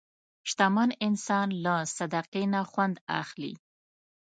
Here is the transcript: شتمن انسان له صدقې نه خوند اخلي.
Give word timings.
شتمن 0.49 0.89
انسان 1.07 1.47
له 1.65 1.75
صدقې 1.97 2.43
نه 2.53 2.61
خوند 2.71 2.95
اخلي. 3.21 3.53